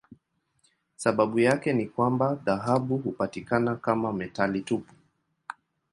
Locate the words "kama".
3.75-4.13